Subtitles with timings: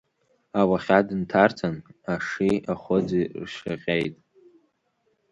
[0.59, 1.75] Ауахьад нҭарҵан,
[2.13, 4.15] аши ахәыӡи ршьаҟьеит.